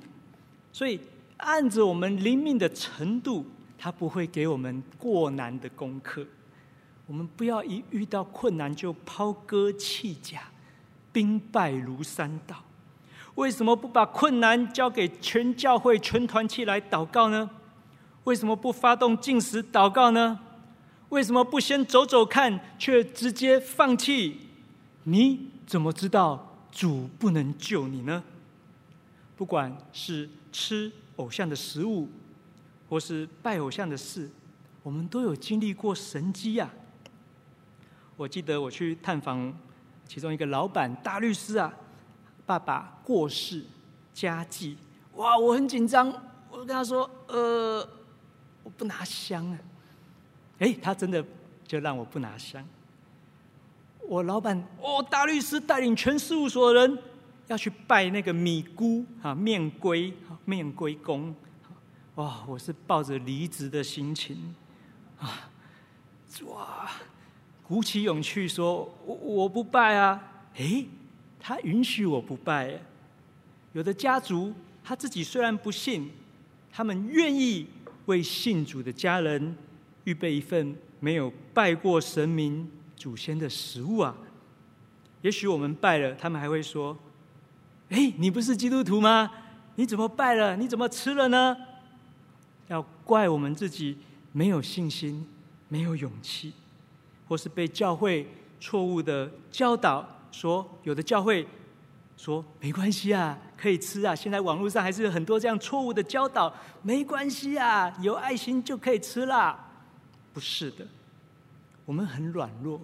[0.71, 1.01] 所以
[1.39, 3.47] 按着我们灵命的程度，
[3.79, 6.27] 他不会给我们过难的功课。
[7.11, 10.43] 我们不要一遇到困难就抛鸽弃甲，
[11.13, 12.55] 兵败如山倒。
[13.35, 17.51] 为什么不把困难交给全教会全团契来祷告呢？
[18.23, 20.39] 为什么不发动禁食祷告呢？
[21.09, 24.37] 为什么不先走走看，却直接放弃？
[25.03, 28.23] 你怎么知道主不能救你呢？
[29.37, 32.09] 不管是吃偶像的食物，
[32.89, 34.31] 或是拜偶像的事，
[34.85, 36.71] 我们都有经历过神迹呀。
[38.21, 39.51] 我记得我去探访
[40.07, 41.73] 其中一个老板大律师啊，
[42.45, 43.65] 爸爸过世，
[44.13, 44.77] 家祭，
[45.15, 46.13] 哇，我很紧张，
[46.51, 47.79] 我跟他说，呃，
[48.63, 49.59] 我不拿香啊。
[50.59, 51.25] 哎，他真的
[51.67, 52.63] 就让我不拿香。
[54.07, 56.99] 我老板哦，大律师带领全事务所的人
[57.47, 60.13] 要去拜那个米姑啊，面龟，
[60.45, 61.35] 面龟公。
[62.17, 64.55] 哇，我是抱着离职的心情
[65.19, 65.49] 啊，
[66.45, 66.91] 哇，
[67.71, 70.21] 鼓起勇气说，我我不拜啊。
[70.57, 70.85] 哎，
[71.39, 72.83] 他允许我不拜。
[73.75, 74.53] 有的家族
[74.83, 76.11] 他自己虽然不信，
[76.73, 77.69] 他们愿意
[78.07, 79.57] 为信主的家人。
[80.03, 84.17] 预备一份没有拜过神明祖先的食物啊！
[85.23, 86.99] 也许我们拜了，他们还会说
[87.91, 89.31] ：“哎，你不是基督徒吗？
[89.77, 90.57] 你怎么拜了？
[90.57, 91.57] 你怎么吃了呢？”
[92.67, 93.99] 要怪我们自己
[94.33, 95.25] 没有信心、
[95.69, 96.55] 没有勇气，
[97.31, 101.47] 或是被教会错误的教导，说有的教会
[102.17, 104.13] 说没关系啊，可以吃啊。
[104.13, 109.57] 现在网络上还是有很多这样错误的教导，没关系啊，有爱心就可以吃啦。
[110.35, 110.85] 不是的，
[111.85, 112.81] 我们很软弱，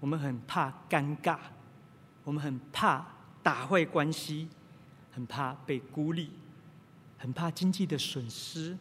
[0.00, 1.38] 我们很怕尴尬，
[2.24, 3.06] 我们很怕
[3.42, 4.50] 打坏关系，
[5.10, 6.28] 很怕被孤立，
[7.16, 8.76] 很怕经济的损失。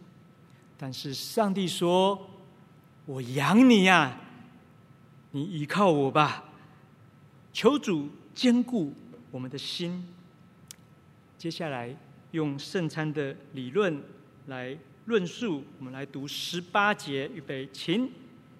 [0.77, 2.19] 但是上帝说
[3.07, 4.19] ：“我养你呀、啊，
[5.33, 6.45] 你依靠我吧。”
[7.53, 8.93] 求主坚固
[9.29, 10.07] 我们的心。
[11.37, 11.95] 接下来
[12.31, 14.01] 用圣餐的理论
[14.47, 14.77] 来。
[15.05, 18.09] 论述，我们来读十八节，预备，请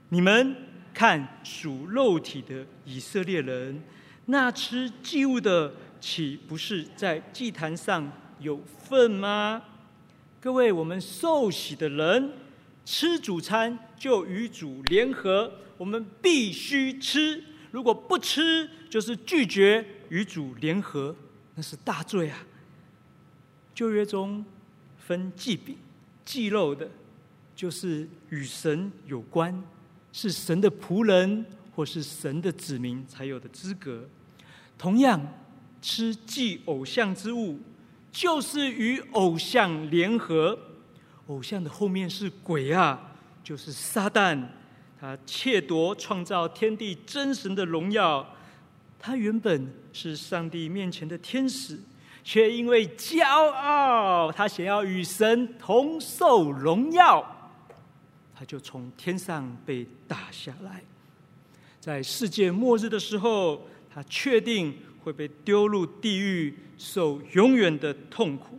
[0.09, 0.53] 你们
[0.93, 3.81] 看属肉体的以色列人，
[4.25, 9.63] 那吃祭物的，岂不是在祭坛上有份吗？
[10.41, 12.33] 各位，我们受洗的人
[12.83, 15.49] 吃主餐就与主联合，
[15.83, 21.13] 我们必须吃，如果不吃，就是拒绝与主联合，
[21.55, 22.39] 那是大罪啊！
[23.75, 24.45] 旧约中
[24.97, 25.75] 分祭饼。
[26.23, 26.89] 祭肉的，
[27.53, 29.61] 就是与神有关，
[30.13, 34.07] 是神的仆人或是神的子民才有的资格。
[34.77, 35.21] 同样，
[35.81, 37.59] 吃祭偶像之物，
[38.09, 40.57] 就是与偶像联合。
[41.27, 43.11] 偶像的后面是鬼啊，
[43.43, 44.41] 就是撒旦，
[45.03, 48.25] 他窃夺创造天地真神的荣耀。
[48.97, 51.77] 他原本是上帝面前的天使。
[52.23, 57.21] 却因为骄傲，他想要与神同受荣耀，
[58.33, 60.81] 他就从天上被打下来。
[61.81, 68.57] 在世界末日的时候，他确定会被丢入地狱，受永远的痛苦。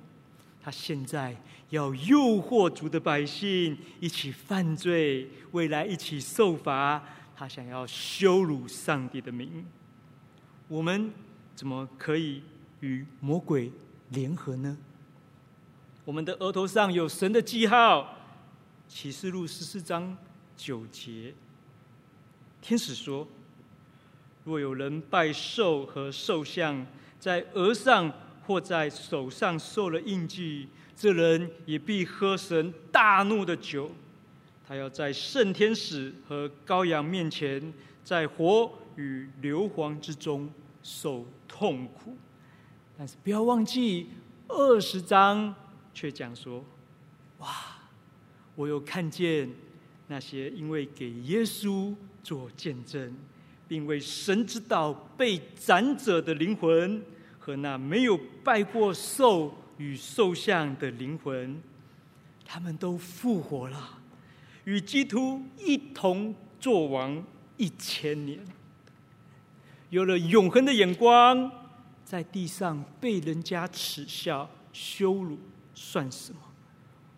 [0.63, 1.35] 他现在
[1.75, 7.03] 要诱惑主的百姓一起犯罪，未来一起受罚。
[7.37, 9.67] 他想要羞辱上帝的名。
[10.69, 11.13] 我们
[11.55, 12.43] 怎么可以？
[12.81, 13.73] 与魔鬼
[14.11, 14.77] 联合呢？
[16.05, 18.15] 我们的额头上有神的记号，
[18.87, 20.15] 启示录十四章
[20.55, 21.33] 九节，
[22.61, 23.27] 天使说：
[24.45, 26.87] 若有人拜兽和兽像，
[27.19, 28.13] 在额上
[28.47, 33.91] 或在手上受了印记，这人也必喝神大怒的酒。
[34.67, 40.49] 他要在圣天使和羔羊面前，在火与硫磺之中
[40.83, 42.17] 受痛苦。
[42.97, 44.09] 但是不要忘记，
[44.49, 45.55] 二十章
[45.93, 46.65] 却讲说
[47.41, 47.49] ：“哇，
[48.55, 49.51] 我有看见
[50.07, 53.15] 那些因为给耶稣做见证，
[53.69, 57.03] 并为神之道被斩者的灵魂，
[57.39, 61.61] 和那没有拜过兽与兽像的灵魂，
[62.45, 63.99] 他们都复活了，
[64.65, 67.25] 与基督一同作王
[67.57, 68.39] 一千年，
[69.91, 71.51] 有了永恒的眼光。”
[72.05, 75.39] 在地上被人家耻笑、羞辱，
[75.75, 76.39] 算什么？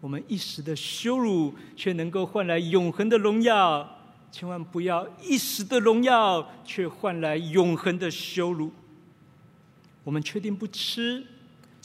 [0.01, 3.99] 我们一时的羞辱，却能够换来永恒的荣耀。
[4.31, 8.71] 千万不要一时的荣耀，却换来永恒的羞辱。
[10.05, 11.27] 我们确定不吃，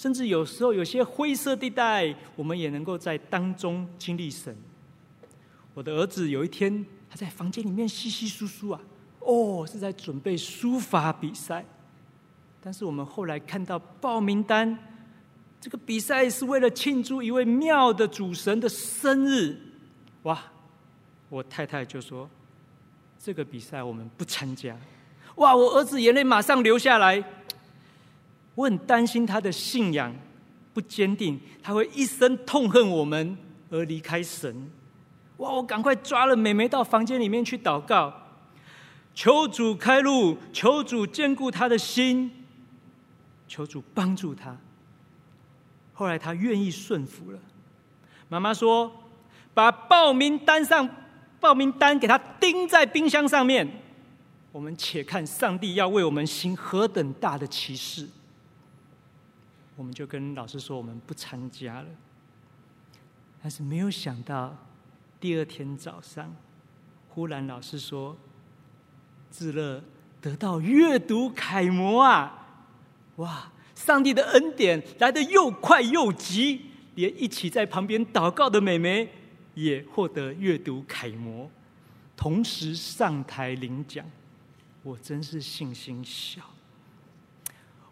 [0.02, 4.58] 甚至有时候有些灰色地带，我们也能够在当中经历神。
[5.76, 8.82] 我的儿子有一天，他在房间里面稀稀疏疏啊，
[9.20, 11.64] 哦，是在准备书法比赛。
[12.60, 14.76] 但是我们后来看到报名单，
[15.60, 19.56] 这个比赛是为了庆祝一位庙的主神的生日，
[20.24, 20.42] 哇！
[21.30, 22.28] 我太太就说
[23.24, 24.76] ：“这个比赛我们不参加。”
[25.38, 25.56] 哇！
[25.56, 27.24] 我儿子眼泪马上流下来。
[28.56, 30.14] 我很担心他的信仰
[30.74, 33.38] 不坚定，他会一生痛恨我们
[33.70, 34.70] 而离开神。
[35.38, 35.52] 哇！
[35.52, 38.14] 我赶快抓了妹妹到房间里面去祷告，
[39.14, 42.32] 求主开路，求主坚固他的心，
[43.48, 44.58] 求主帮助他。
[45.94, 47.40] 后来他愿意顺服了。
[48.30, 48.92] 妈妈说
[49.54, 50.90] ：“把报名单上。”
[51.42, 53.68] 报名单给他钉在冰箱上面，
[54.52, 58.08] 我们且看上帝要为我们行何等大的奇事。
[59.82, 61.88] 我们就跟老师说我们不参加了，
[63.42, 64.56] 但是没有想到
[65.20, 66.36] 第二天早上，
[67.10, 68.16] 忽然老师说，
[69.32, 69.84] 志乐
[70.22, 72.48] 得到阅读楷模啊！
[73.16, 79.10] 哇，上帝的恩典来得又快又急，连一起在旁边祷告的美眉。
[79.56, 81.50] 也获得阅读楷模，
[82.16, 84.06] 同时上台领奖，
[84.84, 86.42] 我真是信心小。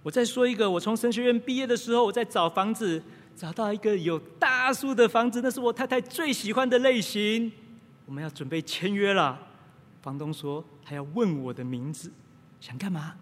[0.01, 3.01] 我再说一个，我从神学院毕业的时候，我在找房子，
[3.35, 7.51] 找到一个有大树的房子，那是我太太最喜欢的类型。
[8.05, 9.39] 我们要准备签约了，
[10.01, 12.11] 房东说他要问我的名字，
[12.59, 13.15] 想干嘛？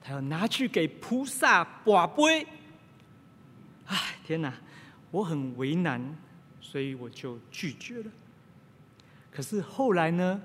[0.00, 2.46] 他要拿去给菩萨跋杯。
[3.86, 4.52] 哎，天哪，
[5.10, 6.16] 我很为难。
[6.60, 8.10] 所以我就拒绝了。
[9.30, 10.38] 可是后来呢？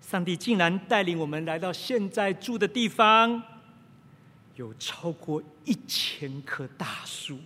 [0.00, 3.42] 上帝竟然带领我们来到现在住的地方，
[4.56, 7.38] 有超过一千棵大树，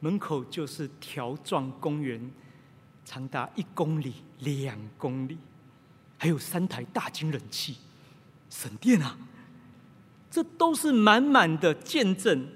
[0.00, 2.30] 门口就是条状公园，
[3.04, 5.36] 长达一公里、两公里，
[6.16, 7.76] 还有三台大金冷气，
[8.48, 9.18] 省电啊！
[10.30, 12.46] 这都是满满的见证。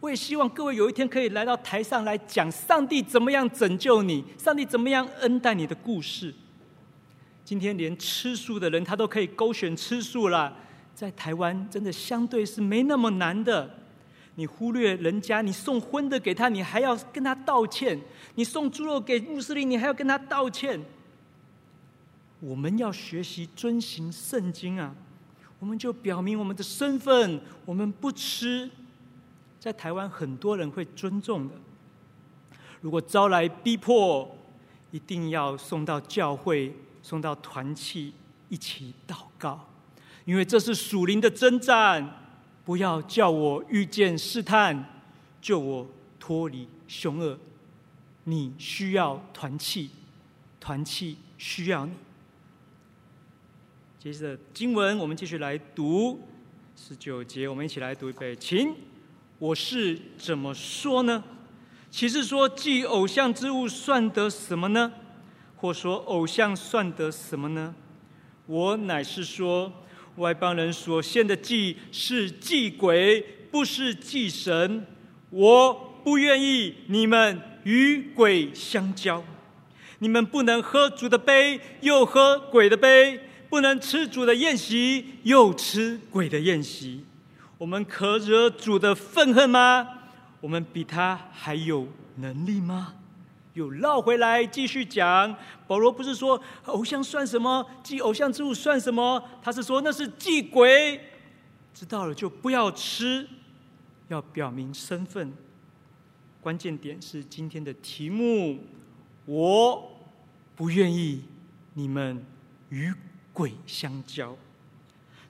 [0.00, 6.32] 我也希望各位有一天可以来到台上来讲上帝怎么样拯救你，上帝怎么样恩待你的故事。
[7.44, 10.54] 今天连吃素的人他都可以勾选吃素了，
[10.98, 13.72] 在台湾真的相对是没那么难的。
[14.34, 17.96] 你忽略人家，你送荤的给他，你还要跟他道歉；
[18.34, 20.84] 你送猪肉给穆斯林，你还要跟他道歉。
[22.40, 24.92] 我们要学习遵行圣经啊，
[25.60, 28.68] 我们就表明我们的身份，我们不吃。
[29.60, 31.54] 在台湾，很多人会尊重的。
[32.80, 34.36] 如果招来逼迫，
[34.90, 36.74] 一定要送到教会，
[37.04, 38.12] 送到团契
[38.48, 39.64] 一起祷告，
[40.28, 42.06] 因为这是属灵的征战。
[42.66, 44.84] 不要叫我遇见试探，
[45.40, 45.86] 救我
[46.20, 47.38] 脱离凶恶。
[48.24, 49.88] 你需要团契，
[50.60, 51.92] 团契需要你。
[53.98, 56.20] 接着经文，我们继续来读
[56.76, 58.74] 十九节，我们一起来读一遍，请。
[59.38, 61.24] 我是怎么说呢？
[61.90, 64.92] 其实说祭偶像之物算得什么呢？
[65.56, 67.74] 或说偶像算得什么呢？
[68.44, 69.72] 我乃是说，
[70.18, 74.86] 外邦人所献的祭是祭鬼，不是祭神。
[75.30, 75.72] 我
[76.04, 79.24] 不愿意你们与鬼相交。
[80.00, 87.04] 你们不能喝主的杯，又喝鬼的杯；不能吃主的宴席，又吃鬼的宴席。
[87.56, 89.88] 我们可惹主的愤恨吗？
[90.40, 92.94] 我们比他还有能力吗？
[93.58, 95.34] 又绕回来继续讲。
[95.66, 99.22] 保罗不是说偶像算什么，祭偶像之物算什么？
[99.42, 101.00] 他是说那是祭鬼。
[101.74, 103.28] 知道了就不要吃，
[104.08, 105.32] 要表明身份。
[106.40, 108.64] 关键点是今天的题目：
[109.26, 109.90] 我
[110.56, 111.24] 不愿意
[111.74, 112.24] 你们
[112.70, 112.92] 与
[113.32, 114.36] 鬼相交。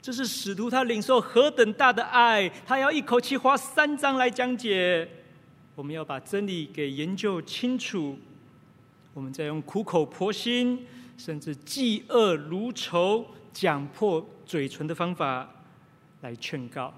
[0.01, 5.07] 这是使徒他领受何等大的爱，他要一口气花三章来讲解。
[5.79, 8.19] 我们要把真理给研究清楚，
[9.13, 10.85] 我们再用苦口婆心，
[11.17, 15.49] 甚至嫉恶如仇、讲破嘴唇的方法
[16.19, 16.93] 来劝告，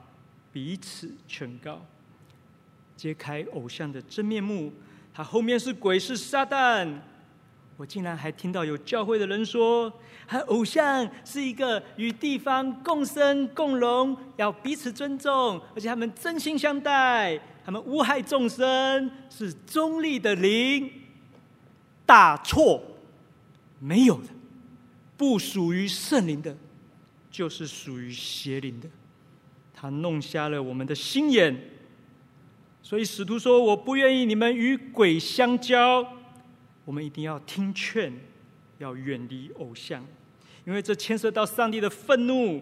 [0.51, 1.85] 彼此劝告，
[2.97, 4.73] 揭开偶像的真面目。
[5.13, 6.91] 他后面是鬼，是撒旦。
[7.77, 9.93] 我竟然还听到有教会的人说，
[10.27, 20.91] 和偶像是一个与地方共生共荣，要彼此尊重，而且他们真心相待，他们无害众生，是中立的灵。
[22.05, 22.81] 大错，
[23.79, 24.27] 没有的，
[25.15, 26.57] 不属于圣灵的，
[27.29, 28.89] 就是属于邪灵的。
[29.73, 31.55] 他弄瞎了我们的心眼，
[32.83, 36.05] 所以使徒说：“我不愿意你们与鬼相交。”
[36.83, 38.11] 我们一定要听劝，
[38.79, 40.05] 要远离偶像，
[40.65, 42.61] 因为这牵涉到上帝的愤怒。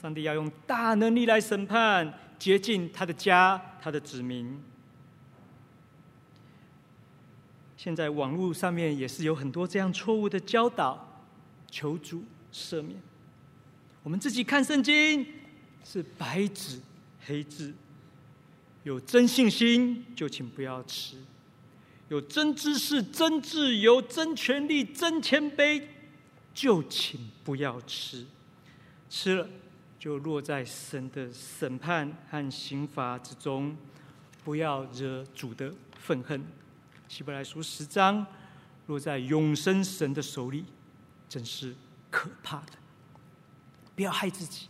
[0.00, 2.10] 上帝要用大能力来审判，
[2.40, 4.60] 洁净他的家、他的子民。
[7.76, 11.22] 现在网络上面也是有很多这样错误的教导，
[11.70, 13.00] 求主赦免。
[14.02, 15.26] 我们自己看圣经
[15.84, 16.80] 是白纸
[17.26, 17.74] 黑字，
[18.84, 21.16] 有真信心就请不要吃；
[22.08, 25.82] 有真知识、真自由、真权力、真谦卑，
[26.54, 28.26] 就请不要吃。
[29.10, 29.48] 吃了
[30.00, 33.76] 就落在神的审判和刑罚之中，
[34.42, 36.42] 不要惹主的愤恨。
[37.06, 38.26] 希伯来书十章，
[38.86, 40.64] 落在永生神的手里，
[41.28, 41.74] 真是
[42.10, 42.72] 可怕的。
[43.94, 44.68] 不要害自己，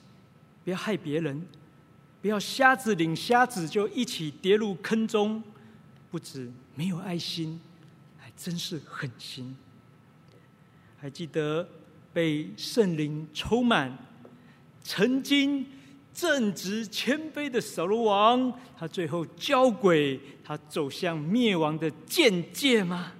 [0.64, 1.46] 不要害别人，
[2.20, 5.40] 不要瞎子领瞎子就一起跌入坑中，
[6.10, 7.60] 不止没有爱心，
[8.18, 9.56] 还真是狠心。
[10.98, 11.68] 还记得
[12.12, 13.96] 被圣灵充满，
[14.92, 15.64] 曾经
[16.12, 23.12] 正直谦卑的扫罗王，他最后交鬼，他走向灭亡的境界吗？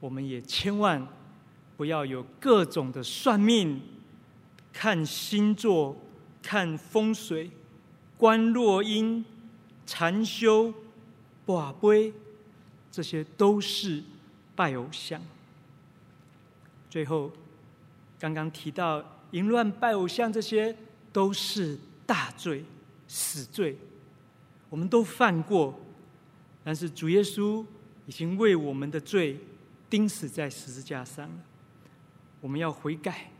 [0.00, 1.06] 我们也千万
[1.76, 3.82] 不要有各种的算命、
[4.72, 5.94] 看星座、
[6.42, 7.50] 看风水、
[8.16, 9.22] 观落阴、
[9.84, 10.72] 禅修、
[11.46, 12.14] 跋杯，
[12.90, 14.02] 这些都是
[14.56, 15.20] 拜偶像。
[16.88, 17.30] 最后，
[18.18, 19.04] 刚刚提到
[19.34, 20.76] 淫乱、拜偶像，这些
[21.12, 21.76] 都是
[22.06, 22.64] 大罪、
[23.08, 23.76] 死罪。
[24.70, 25.76] 我们都犯过，
[26.62, 27.66] 但是主耶稣
[28.06, 29.40] 已经为我们的罪
[29.90, 31.34] 钉死在十字架上了。
[32.40, 33.32] 我们要悔改，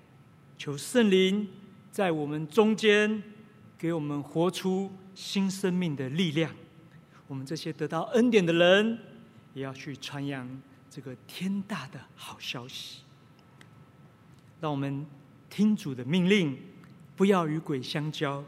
[0.59, 1.49] 求圣灵
[1.93, 3.23] 在我们中间
[3.79, 6.53] 给我们活出新生命的力量。
[7.29, 8.99] 我们这些得到恩典的人，
[9.55, 10.49] 也要去传扬
[10.91, 13.03] 这个天大的好消息。
[14.61, 15.07] 让我们
[15.55, 16.59] 听主的命令，
[17.15, 18.45] 不要与鬼相交。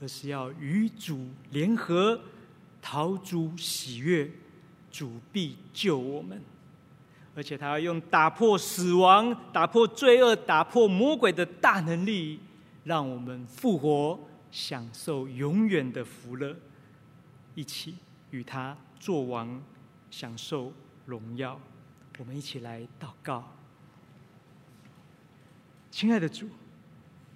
[0.00, 2.18] 而是要与主联合，
[2.80, 4.30] 逃主喜悦，
[4.90, 6.40] 主必救我们。
[7.34, 12.40] 而且他要用打破死亡、打破罪恶、打破魔鬼的大能力，
[12.84, 14.18] 让我们复活，
[14.50, 16.56] 享受永远的福乐，
[17.54, 17.96] 一起
[18.30, 19.60] 与他作王，
[20.10, 20.72] 享受
[21.04, 21.60] 荣耀。
[22.18, 23.57] 我们一起来祷告，
[25.90, 26.48] 亲爱的主，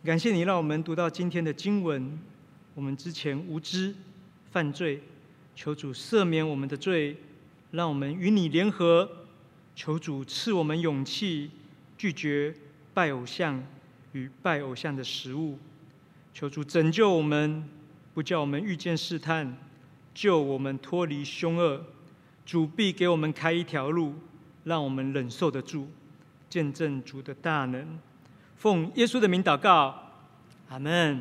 [0.04, 2.18] 感谢你让我们读到今天的经文。
[2.74, 3.94] 我们之前无知
[4.50, 5.02] 犯罪，
[5.56, 7.16] 求主赦免我们的罪，
[7.70, 9.08] 让我们与你联合。
[9.74, 11.50] 求主赐我们勇气，
[11.96, 12.54] 拒绝
[12.92, 13.64] 拜偶像
[14.12, 15.58] 与拜偶像的食物。
[16.34, 17.64] 求主拯救我们，
[18.12, 19.56] 不叫我们遇见试探，
[20.14, 21.84] 救我们脱离凶恶。
[22.44, 24.14] 主必给我们开一条路，
[24.64, 25.88] 让我们忍受得住，
[26.50, 27.98] 见证主的大能。
[28.62, 29.92] 奉耶稣的名祷告，
[30.68, 31.20] 阿门。